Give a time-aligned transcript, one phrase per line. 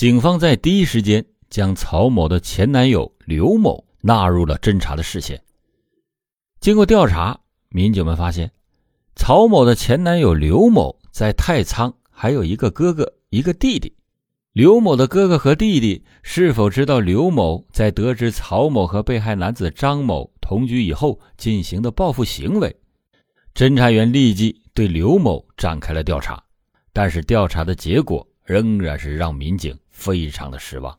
[0.00, 5.38] 警方在第一时间将曹某的前男友刘某纳入了侦查的视线。
[6.58, 7.38] 经过调查，
[7.68, 8.50] 民警们发现，
[9.14, 13.94] 曹某的前男友刘某在太仓还有一个哥哥，一个弟弟。
[14.54, 22.74] 刘某的哥哥和弟弟是否知道刘某在得知曹某和被害男子张某同居以后进行的报复行为？
[23.54, 26.42] 侦查员立即对刘某展开了调查，
[26.90, 30.98] 但是调查的结果仍然是让民警非常的失望，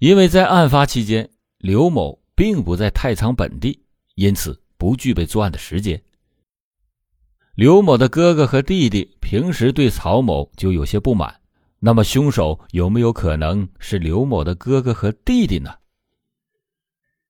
[0.00, 3.84] 因为在案发期间，刘某并不在太仓本地，
[4.16, 6.02] 因此不具备作案的时间。
[7.54, 11.40] 刘某的哥哥和弟弟平时对曹某就有些不满，
[11.78, 15.72] 那么凶手有没有可能是刘某的哥哥和弟弟呢？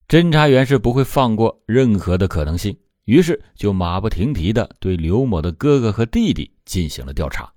[0.09, 7.53] 侦查员是不会放过任何的可能性，于是就马不停蹄的对刘某的哥哥和弟弟进行了调查，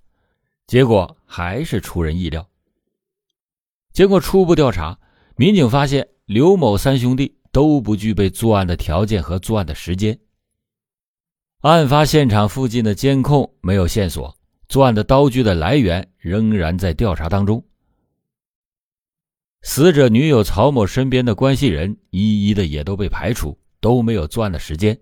[0.72, 2.48] 结果还是出人意料。
[3.92, 4.98] 经过初步调查，
[5.36, 10.18] 民警发现刘某三兄弟都不具备作案的条件和作案的时间。
[11.60, 14.34] 案发现场附近的监控没有线索，
[14.70, 17.62] 作案的刀具的来源仍然在调查当中。
[19.64, 24.98] 死者女友曹某身边的关系人一一的也都被排除，都没有作案的时间。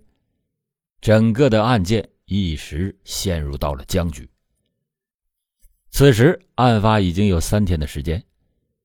[0.99, 4.27] 整个的案件一时陷入到了僵局。
[5.91, 8.23] 此时，案发已经有三天的时间，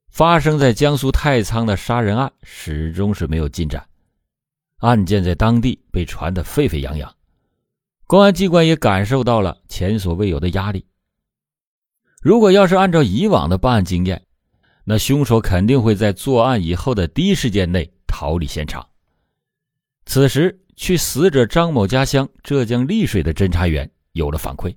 [0.09, 3.87] 发生在江苏太仓的杀人案始终是没有进展，
[4.79, 7.15] 案件在当地被传得沸沸扬扬。
[8.07, 10.85] 公安机关也感受到了前所未有的压力。
[12.21, 14.23] 如果要是按照以往的办案经验，
[14.85, 18.87] 那凶手肯定会在作案以后的第一时间内逃离现场。
[20.07, 24.75] 此时，去死者张某家乡浙江丽水的侦查员有了反馈：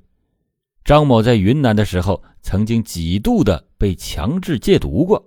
[0.88, 5.22] 张某在云南的时候曾经几度的被强制戒毒过，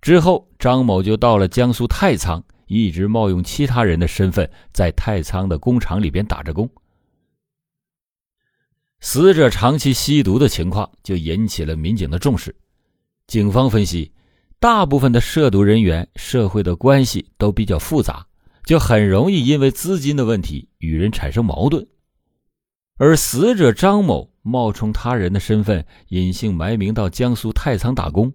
[0.00, 6.70] 之后张某就到了江苏太仓，一直冒用其他人的身份在太仓的工厂里边打着工。
[9.00, 12.54] 死者长期吸毒的情况就引起了民警的重视。
[13.26, 14.12] 警方分析，
[14.60, 18.24] 大部分的涉毒人员社会的关系都比较复杂，
[18.64, 21.84] 就很容易因为资金的问题与人产生矛盾。
[22.96, 28.32] 而死者张某冒充他人的身份，隐姓埋名到江苏太仓打工，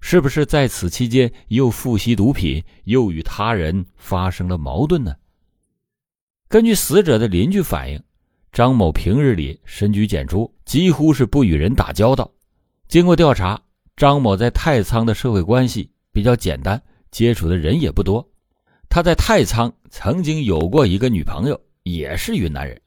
[0.00, 5.14] 是不是在此期间又复吸毒品，又与他人发生了矛盾呢？
[6.48, 8.02] 根据死者的邻居反映。
[8.50, 12.28] 张某平日里深居简出，几乎是不与人打交道。
[12.88, 13.60] 经过调查，
[13.94, 18.26] 张某在太仓的社会关系比较简单，接触的人也不多。
[18.88, 22.80] 他在太仓曾经有过一个女朋友，也是云南人，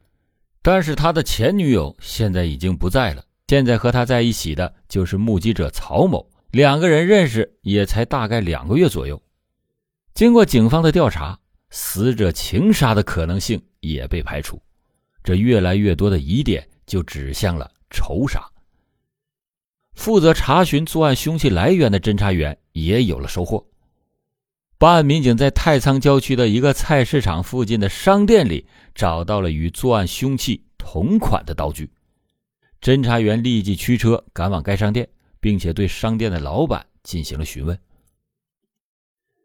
[0.63, 3.23] 但是他的前女友现在已经不在了。
[3.47, 9.21] 现在和他在一起的就是目击者曹某，两个人认识也才大概两个月左右。
[10.13, 11.37] 经过警方的调查，
[11.69, 14.61] 死者情杀的可能性也被排除。
[15.21, 18.41] 这越来越多的疑点就指向了仇杀。
[19.95, 23.67] 负责查询作案凶器来源的侦查员也有了收获。
[24.81, 28.65] 办案民警在太仓郊区的一个菜市场附近的商店里
[28.95, 31.87] 找到了与作案凶器同款的刀具。
[32.81, 35.07] 侦查员立即驱车赶往该商店，
[35.39, 37.77] 并且对商店的老板进行了询问。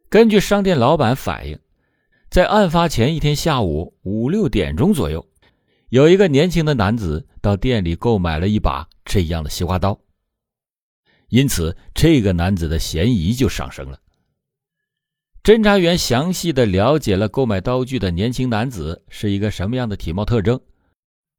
[0.08, 1.58] 根据商店老板反映，
[2.30, 5.28] 在案发前一天下午五六点钟左右。
[5.90, 10.00] 有一个年轻的男子到店里购买了一把这样的西瓜刀，
[11.28, 14.00] 因此这个男子的嫌疑就上升了。
[15.46, 20.60] 侦查员详细的了解了购买刀具的年轻男子是一个什么样的体貌特征，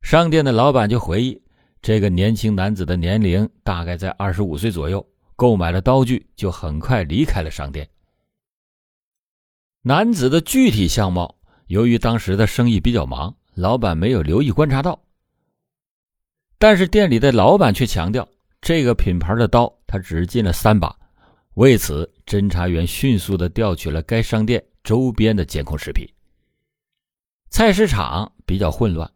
[0.01, 1.41] 商店的老板就回忆，
[1.81, 7.85] 这个年轻男子的年龄大概在二十五岁左右，购买了刀具就很快离开了商店。
[9.81, 11.35] 男子的具体相貌，
[11.66, 13.35] 由于当时的生意比较忙。
[13.56, 14.97] 老板没有留意观察到，
[16.57, 18.25] 但是店里的老板却强调，
[18.62, 20.97] 这个品牌的刀他只进了三把。
[21.58, 26.08] 为此，侦查员迅速的调取了该商店周边的监控视频。
[27.50, 29.12] 菜市场比较混乱，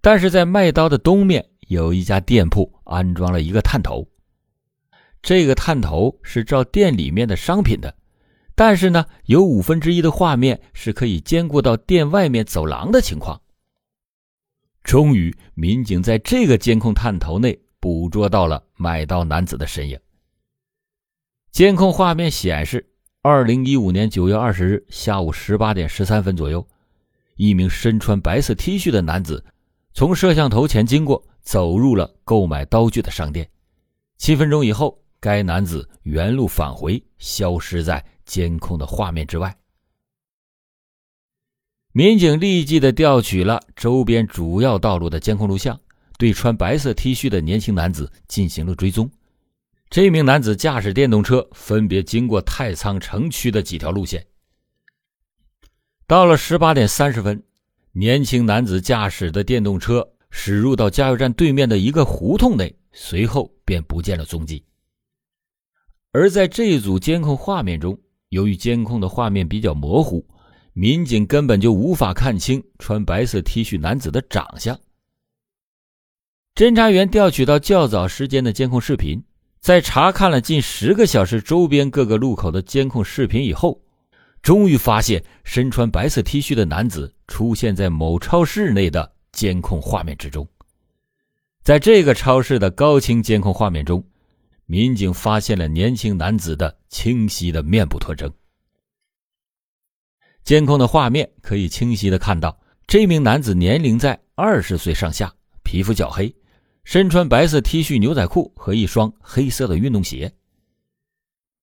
[0.00, 4.04] 但是在卖刀的东面有一家店铺安装了一个探头，
[5.22, 7.94] 这个探头是照店里面的商品的，
[8.56, 13.40] 但是呢，有五分之一的画面是可以兼顾到店外面走廊的情况。
[14.82, 19.96] 终于，民警在这个监控探头内捕捉到了买刀男子的身影。
[21.54, 22.84] 监控画面显示，
[23.22, 26.66] 二零一五年九月二十日下午十八点十三分左右，
[27.36, 29.44] 一名身穿白色 T 恤的男子
[29.92, 33.48] 从摄像头前经过，走入了购买刀具的商店。
[34.18, 39.56] 七分钟以后，该男子原路返回，消失在监控的画面之外。
[41.92, 45.80] 民警立即的调取了周边主要道路的监控录像，
[46.18, 49.08] 对穿白色 T 恤的年轻男子进行了追踪。
[49.94, 54.26] 这名男子驾驶电动车，分别经过太仓城区的几条路线。
[56.08, 57.40] 到了十八点三十分，
[57.92, 64.64] 年轻男子驾驶的电动车驶入到加油站对面的一个胡同内，随后便不见了踪迹。
[66.10, 67.96] 而在这一组监控画面中，
[68.30, 70.26] 由于监控的画面比较模糊，
[70.72, 74.76] 民警根本就无法看清穿白色 T 恤男子的长相。
[76.56, 79.22] 侦查员调取到较早时间的监控视频。
[79.64, 83.80] 在查看了近十个小时周边各个路口的监控视频以后，
[84.42, 90.46] 终于发现身穿白色 T 恤的男子出现在某超市内的监控画面之中。
[91.62, 94.06] 在这个超市的高清监控画面中，
[94.66, 98.30] 民警发现了年轻男子的清晰的面部特征。
[100.42, 102.54] 监控的画面可以清晰的看到，
[102.86, 105.32] 这名男子年龄在二十岁上下，
[105.62, 106.30] 皮肤较黑。
[106.84, 110.32] 身穿白色 T 恤、牛仔裤和一双黑色的运动鞋。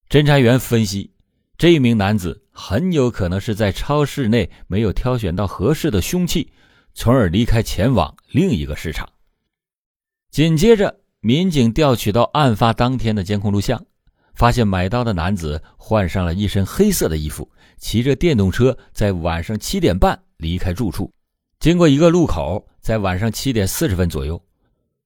[0.10, 1.12] 侦查员分析，
[1.58, 6.52] 这名男子很有可能是在超市内没有挑选到合适的凶器，
[6.94, 9.08] 从而离开前往另一个市场。
[10.32, 13.86] 紧接着，民警调取到案发当天的监控录像，
[14.34, 21.14] 发现买刀的男子换上了一身黑色的衣服，骑着电动车在晚上七点半离开住处，
[21.60, 24.42] 经过一个路口，在晚上七点四十分左右。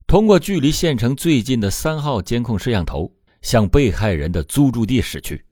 [0.07, 3.11] 通过距离县城最近的三号监控摄像头，
[3.41, 5.43] 向被害人的租住地驶去。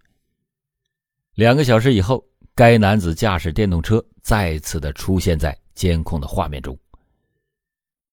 [1.33, 2.23] 两个小时以后，
[2.53, 6.77] 该男子驾驶电动车再次的出现在监控的画面中。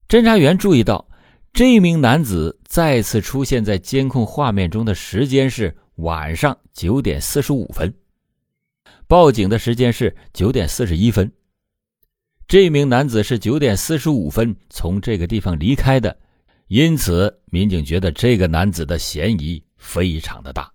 [0.08, 1.06] 侦查员注意到，
[1.52, 7.94] 这名男子再次出现在监控画面中的时间是晚上九点四十五分，
[9.06, 11.31] 报警的时间是九点四十一分。
[12.48, 16.19] 这名男子是九点四十五分从这个地方离开的。
[16.70, 20.72] 因此，民警觉得这个男子的嫌疑非常的大。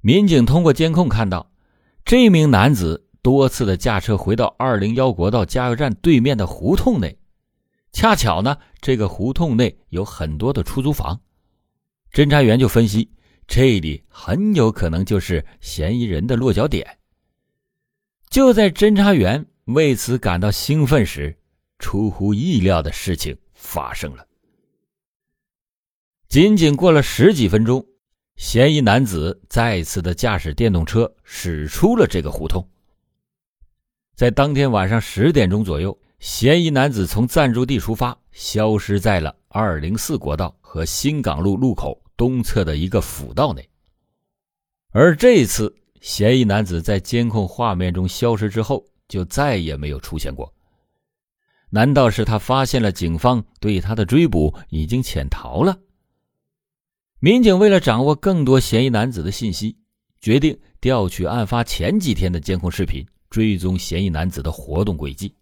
[0.00, 1.50] 民警通过监控看到，
[2.04, 7.18] 这名男子多次的驾车回到二零幺国道加油站对面的胡同内，
[7.90, 11.20] 恰巧呢，这个胡同内有很多的出租房。
[12.12, 13.10] 侦查员就分析，
[13.48, 16.98] 这里很有可能就是嫌疑人的落脚点。
[18.30, 21.36] 就在侦查员为此感到兴奋时，
[21.80, 24.24] 出乎意料的事情发生了。
[26.28, 27.86] 仅仅过了十几分钟，
[28.34, 32.66] 嫌疑男子再次的驾驶电动车驶出了这个胡同。
[34.16, 43.66] 在当天晚上十点钟左右，嫌疑男子从暂住地出发，消失在了二零四国道和新港路路口东侧的一个辅道内。
[44.90, 50.52] 而这次，嫌疑男子在监控画面中消失之后，就再也没有出现过。
[51.70, 55.78] 难道是他发现了警方对他的追捕，已经潜逃了？
[57.26, 59.76] 民警为了掌握更多嫌疑男子的信息，
[60.20, 65.34] 决定调取案发前几天的监控视频，追踪嫌疑男子的活动轨迹。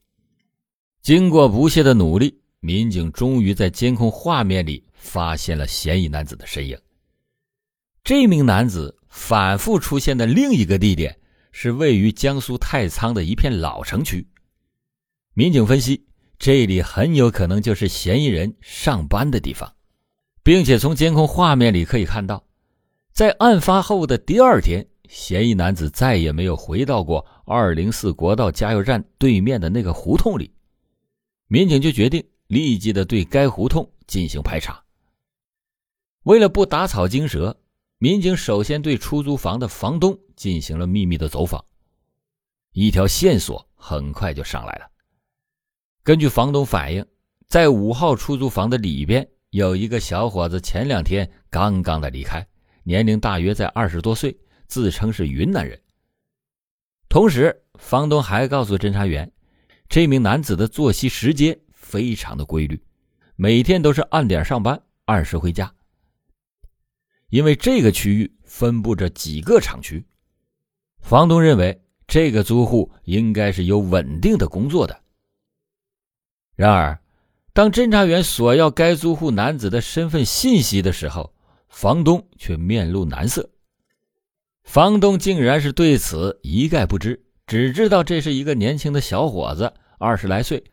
[1.03, 6.79] 经过不懈的努力，民警终于在监控画面里发现了嫌疑男子的身影。
[8.03, 11.15] 这名男子反复出现的另一个地点
[11.53, 14.27] 是位于江苏太仓的一片老城区。
[15.35, 16.07] 民警分析，
[16.39, 19.74] 这里很有可能就是嫌疑人上班的地方。
[20.45, 22.45] 并且从监控画面里可以看到，
[23.13, 30.53] 在案发后的第二天，嫌疑男子再也没有回到过二零四国道加油站对面的那个胡同里。
[31.49, 34.85] 民警就决定立即的对该胡同进行排查。
[36.25, 37.59] 为了不打草惊蛇，
[37.97, 41.65] 民警首先对出租房的房东进行了秘密的走访。
[42.73, 44.91] 一条线索很快就上来了。
[46.03, 47.07] 根据房东反映，
[47.47, 49.27] 在五号出租房的里边。
[49.55, 52.45] 有一个小伙子前两天刚刚的离开，
[52.83, 55.81] 年龄大约在二十多岁，自称是云南人。
[57.09, 59.31] 同时，房东还告诉侦查员，
[59.89, 62.83] 这名男子的作息时间非常的规律，
[63.37, 65.73] 每天都是按点上班，按时回家。
[67.29, 70.05] 因为这个区域分布着几个厂区，
[70.99, 75.01] 房东认为这个租户应该是有稳定的工作的。
[76.57, 76.99] 然而，
[77.55, 81.33] 当侦查员索要该租户男子的身份信息的时候，
[81.69, 83.49] 房东却面露难色。
[84.65, 90.65] 房东竟然是对此一概不知，只知道这是一个年轻的小伙子，二十来岁，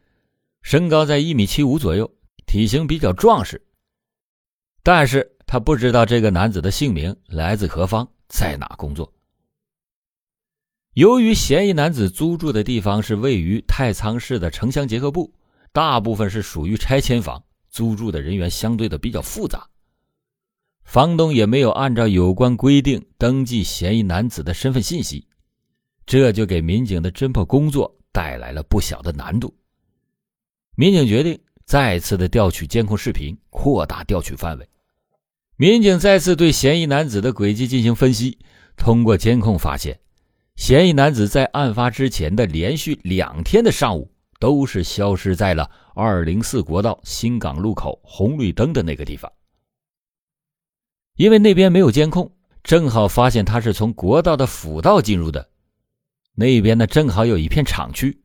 [0.63, 2.11] 身高在一米七五左右，
[2.47, 3.61] 体型比较壮实。
[4.81, 9.13] 但是他不知道这个男子的姓名、来自何方、在哪工作。
[10.95, 15.31] 由于嫌疑男子租住的地方是位于太仓市的城乡结合部，
[15.73, 19.69] 大部分是属于拆迁房，租住的人员相对的比较复杂，
[20.83, 25.25] 房东也没有按照有关规定登记嫌疑男子的身份信息，
[26.05, 29.55] 这就给民警的侦破工作带来了不小的难度。
[30.75, 34.67] 民警决定再次的调取监控视频，扩大调取范围。
[35.55, 38.39] 民警再次对嫌疑男子的轨迹进行分析，
[38.75, 39.99] 通过监控发现，
[40.55, 49.31] 嫌疑男子在案发之前的连续两天的上午，都是消失在了二零四国道新港路口红绿灯的那个地方。
[51.15, 55.47] 因为那边没有监控，正好发现他是从国道的辅道进入的，
[56.33, 58.19] 那边呢正好有一片厂区，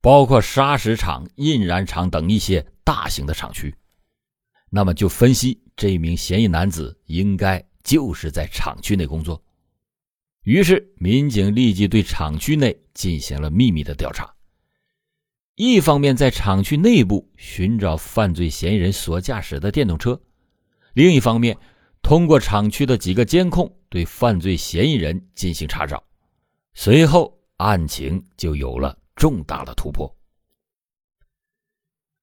[0.00, 3.72] 包括砂石厂、印染厂等一些大型的厂区。
[4.68, 9.40] 那么就分析这名嫌疑男子应该就是在厂区内工作，
[10.42, 14.28] 于是民警立即对厂区内进行了秘密的调查。
[15.54, 20.20] 一方面在厂区内部寻找犯罪嫌疑人所驾驶的电动车，
[20.94, 21.56] 另一方面
[22.02, 26.02] 通过厂区的几个监控对犯罪嫌疑人进行查找。
[26.74, 30.14] 随后案情就有了重大的突破。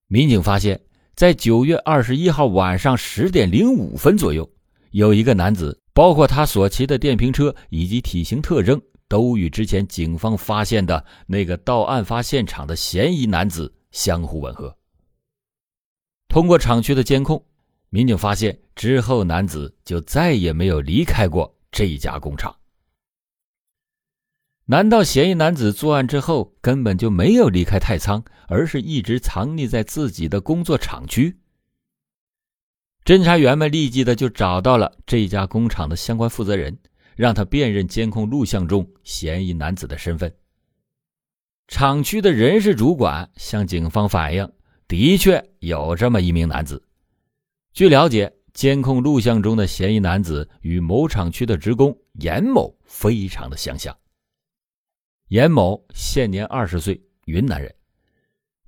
[0.08, 0.80] 民警发现。
[1.16, 4.50] 在九月二十一号晚上十点零五分左右，
[4.92, 14.78] 有一个男子，包括他所骑的电瓶车以及体型特征，都与之前警方发现的那个到案发现场的嫌疑男子相互吻合。
[16.30, 17.44] 通过厂区的监控，
[17.90, 22.56] 民警发现之后男子就再也没有离开过这家工厂。
[24.66, 31.40] 难道嫌疑男子作案之后根本就没有离开太仓，而是一直藏匿在自己的工作厂区？
[33.04, 36.78] 侦查员们立即的就找到了这家工厂的相关负责人，
[37.20, 40.34] 让他辨认监控录像中嫌疑男子的身份。
[41.68, 44.50] 厂区的人事主管向警方反映，
[44.88, 46.82] 的确有这么一名男子。
[47.74, 53.94] 据了解，监控录像中的嫌疑男子与某厂区的职工严某非常的相像。
[55.28, 57.76] 严某现年二十岁，云南人。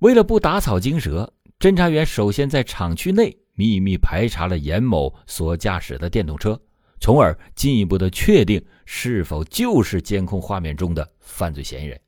[0.00, 6.60] 为了不打草惊蛇，侦查员首先在厂区内秘密排查了严某所驾驶的电动车，
[7.02, 12.00] 从而进一步的确定是否就是监控画面中的犯罪嫌疑人。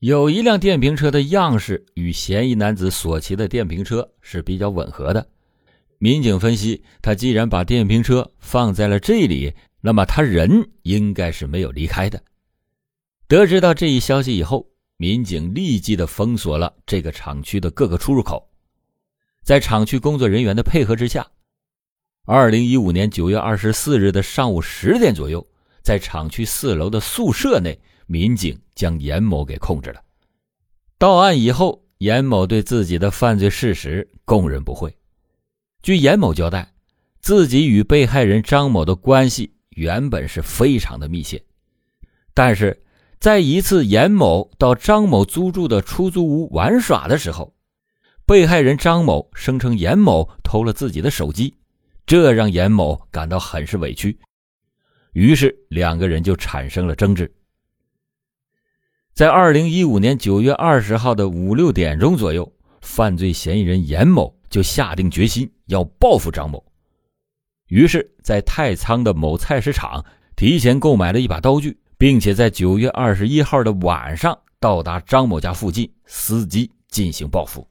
[0.00, 5.26] 有一辆电瓶车的样式与嫌疑男子所骑的电瓶车是比较吻合的。
[5.96, 12.22] 民警分析，他既然把电瓶车放在了这里，那么他人应该是没有离开的。
[13.26, 18.46] 得知到这一消息以后，民警立即的封锁了这个厂区的各个出入口。
[19.42, 21.26] 在厂区工作人员的配合之下，
[22.30, 25.46] 二零一五年九月二十四日的上午十点左右，
[25.82, 30.02] 在厂区四楼的宿舍内，民警将严某给控制了。
[30.98, 34.94] 到案以后，严某对自己的犯罪事实供认不讳。
[35.80, 36.70] 据严某交代，
[37.18, 41.42] 自己与被害人张某的关系原本是非常的密切，
[42.34, 42.84] 但是。
[43.18, 47.52] 在一次严某到张某租住的出租屋玩耍的时候，
[48.24, 51.56] 被害人张某声称严某偷了自己的手机，
[52.08, 54.18] 这让严某感到很是委屈，
[55.12, 57.30] 于是两个人就产生了争执。
[59.12, 62.50] 在二零一五年九月二十号的五六点钟左右，
[62.80, 66.64] 犯罪嫌疑人严某就下定决心要报复张某，
[67.66, 70.02] 于是，在太仓的某菜市场
[70.34, 71.78] 提前购买了一把刀具。
[71.98, 77.66] 并且在九月二十一号的晚上到达张某家附近，伺机进行报复。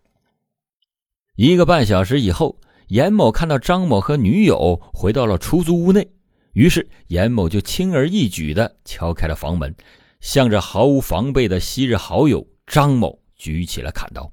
[1.37, 6.09] 一个半小时以后，严某看到张某和女友回到了出租屋内，
[6.53, 9.75] 于是严某就轻而易举地敲开了房门，
[10.21, 14.31] 向着毫无防备的昔日好友张某举起了砍刀，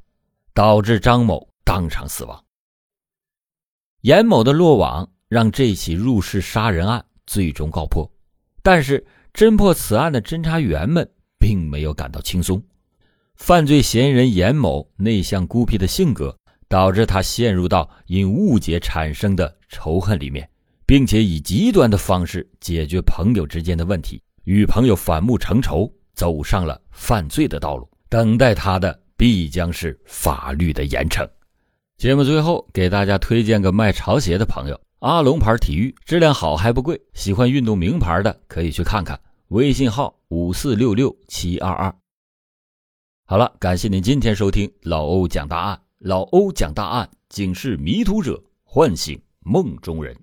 [0.53, 2.45] 导致张某当场死亡。
[4.01, 8.11] 严某的落网让这起入室杀人案最终告破，
[8.63, 9.07] 但是。
[9.35, 12.63] 侦破此案的侦查员们并没有感到轻松。
[13.35, 16.39] 犯罪嫌疑人严某内向孤僻的性格，
[16.75, 20.51] 导致他陷入到因误解产生的仇恨里面，
[20.85, 27.89] 并且以极端的方式解决朋友之间的问题，与朋友反目成仇，走上了犯罪的道路。
[28.09, 31.25] 等待他的必将是法律的严惩。
[31.97, 34.81] 节目最后给大家推荐个卖潮鞋的朋友。
[34.99, 39.17] 阿龙牌体育质量好还不贵，喜欢运动名牌的可以去看看。
[39.51, 41.95] 微信号五四六六七二二。
[43.27, 45.84] 好了，感谢您今天收听老欧讲大案。
[46.05, 50.15] 老欧讲大案，警示迷途者，唤醒梦中人。